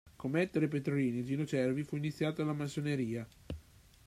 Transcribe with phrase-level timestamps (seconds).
[0.17, 3.27] Come Ettore Petrolini e Gino Cervi, fu iniziato alla Massoneria.